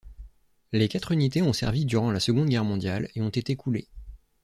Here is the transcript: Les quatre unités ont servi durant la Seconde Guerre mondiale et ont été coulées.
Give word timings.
Les 0.71 0.87
quatre 0.87 1.11
unités 1.11 1.43
ont 1.43 1.53
servi 1.53 1.85
durant 1.85 2.09
la 2.11 2.19
Seconde 2.19 2.49
Guerre 2.49 2.63
mondiale 2.65 3.11
et 3.13 3.21
ont 3.21 3.29
été 3.29 3.55
coulées. 3.55 3.87